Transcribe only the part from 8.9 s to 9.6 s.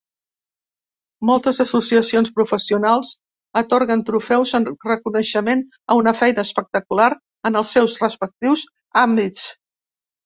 àmbits.